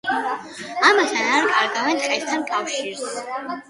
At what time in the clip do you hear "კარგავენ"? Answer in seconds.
1.53-2.05